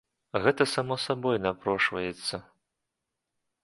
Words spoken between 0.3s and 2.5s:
Гэта само сабой напрошваецца.